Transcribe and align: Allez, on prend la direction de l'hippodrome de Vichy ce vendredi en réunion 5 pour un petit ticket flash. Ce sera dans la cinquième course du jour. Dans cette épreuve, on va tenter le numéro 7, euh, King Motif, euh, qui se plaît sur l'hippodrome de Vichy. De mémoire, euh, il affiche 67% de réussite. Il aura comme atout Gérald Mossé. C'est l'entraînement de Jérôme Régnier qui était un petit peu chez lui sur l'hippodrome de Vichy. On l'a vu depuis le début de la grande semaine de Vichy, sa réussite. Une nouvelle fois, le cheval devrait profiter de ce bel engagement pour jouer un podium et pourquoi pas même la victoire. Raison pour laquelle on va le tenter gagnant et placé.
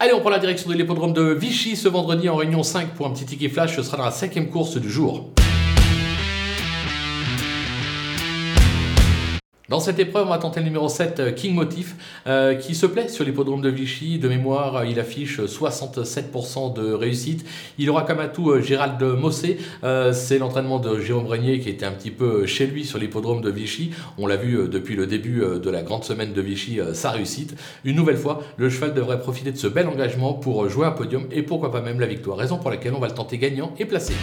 Allez, 0.00 0.12
on 0.12 0.20
prend 0.20 0.30
la 0.30 0.38
direction 0.38 0.70
de 0.70 0.76
l'hippodrome 0.76 1.12
de 1.12 1.22
Vichy 1.22 1.74
ce 1.74 1.88
vendredi 1.88 2.28
en 2.28 2.36
réunion 2.36 2.62
5 2.62 2.94
pour 2.94 3.06
un 3.06 3.10
petit 3.10 3.26
ticket 3.26 3.48
flash. 3.48 3.74
Ce 3.74 3.82
sera 3.82 3.96
dans 3.96 4.04
la 4.04 4.12
cinquième 4.12 4.48
course 4.48 4.76
du 4.76 4.88
jour. 4.88 5.32
Dans 9.68 9.80
cette 9.80 9.98
épreuve, 9.98 10.26
on 10.26 10.30
va 10.30 10.38
tenter 10.38 10.60
le 10.60 10.64
numéro 10.64 10.88
7, 10.88 11.20
euh, 11.20 11.30
King 11.30 11.54
Motif, 11.54 11.94
euh, 12.26 12.54
qui 12.54 12.74
se 12.74 12.86
plaît 12.86 13.08
sur 13.08 13.22
l'hippodrome 13.22 13.60
de 13.60 13.68
Vichy. 13.68 14.18
De 14.18 14.26
mémoire, 14.26 14.76
euh, 14.76 14.86
il 14.86 14.98
affiche 14.98 15.40
67% 15.40 16.72
de 16.72 16.90
réussite. 16.94 17.44
Il 17.76 17.90
aura 17.90 18.04
comme 18.04 18.18
atout 18.18 18.62
Gérald 18.62 19.02
Mossé. 19.02 19.58
C'est 20.12 20.38
l'entraînement 20.38 20.78
de 20.78 20.98
Jérôme 21.00 21.26
Régnier 21.26 21.60
qui 21.60 21.68
était 21.68 21.84
un 21.84 21.92
petit 21.92 22.10
peu 22.10 22.46
chez 22.46 22.66
lui 22.66 22.86
sur 22.86 22.98
l'hippodrome 22.98 23.42
de 23.42 23.50
Vichy. 23.50 23.90
On 24.16 24.26
l'a 24.26 24.36
vu 24.36 24.68
depuis 24.68 24.96
le 24.96 25.06
début 25.06 25.40
de 25.40 25.70
la 25.70 25.82
grande 25.82 26.04
semaine 26.04 26.32
de 26.32 26.40
Vichy, 26.40 26.80
sa 26.94 27.10
réussite. 27.10 27.54
Une 27.84 27.96
nouvelle 27.96 28.16
fois, 28.16 28.40
le 28.56 28.70
cheval 28.70 28.94
devrait 28.94 29.20
profiter 29.20 29.52
de 29.52 29.58
ce 29.58 29.66
bel 29.66 29.86
engagement 29.86 30.32
pour 30.32 30.68
jouer 30.68 30.86
un 30.86 30.92
podium 30.92 31.26
et 31.30 31.42
pourquoi 31.42 31.70
pas 31.70 31.82
même 31.82 32.00
la 32.00 32.06
victoire. 32.06 32.38
Raison 32.38 32.58
pour 32.58 32.70
laquelle 32.70 32.94
on 32.94 33.00
va 33.00 33.08
le 33.08 33.14
tenter 33.14 33.38
gagnant 33.38 33.74
et 33.78 33.84
placé. 33.84 34.14